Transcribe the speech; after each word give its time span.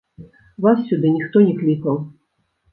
Вас 0.67 0.81
сюды 0.87 1.13
ніхто 1.17 1.45
не 1.47 1.55
клікаў. 1.61 2.03